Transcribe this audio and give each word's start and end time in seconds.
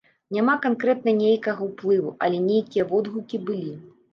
Няма 0.37 0.53
канкрэтна 0.63 1.13
нейкага 1.17 1.67
ўплыву, 1.69 2.15
але 2.29 2.41
нейкія 2.49 2.89
водгукі 2.95 3.45
былі. 3.53 3.73